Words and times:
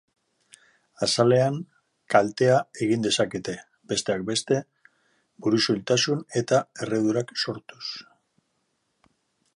Azalean 1.07 1.59
kaltea 2.13 2.55
egin 2.87 3.05
dezakete, 3.07 3.55
besteak 3.93 4.25
beste 4.31 4.57
burusoiltasun 5.45 6.27
eta 6.43 6.63
erredurak 6.87 7.37
sortuz. 7.47 7.85